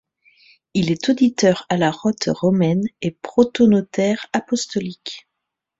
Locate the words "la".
1.77-1.91